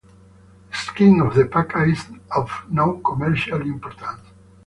[0.71, 2.03] The skin of the paca is
[2.35, 4.19] of no commercial importance.